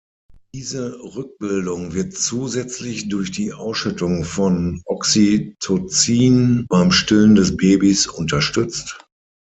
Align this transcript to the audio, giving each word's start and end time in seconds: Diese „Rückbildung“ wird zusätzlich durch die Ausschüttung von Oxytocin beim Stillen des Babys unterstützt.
Diese 0.55 0.97
„Rückbildung“ 1.15 1.93
wird 1.93 2.13
zusätzlich 2.15 3.07
durch 3.09 3.29
die 3.29 3.53
Ausschüttung 3.53 4.23
von 4.23 4.81
Oxytocin 4.87 6.65
beim 6.67 6.91
Stillen 6.91 7.35
des 7.35 7.55
Babys 7.55 8.07
unterstützt. 8.07 8.97